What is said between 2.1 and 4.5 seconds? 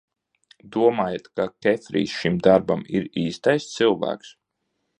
šim darbam ir īstais cilvēks?